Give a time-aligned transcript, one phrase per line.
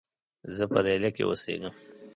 [0.55, 1.73] زۀ په لیلیه کې اوسېږم.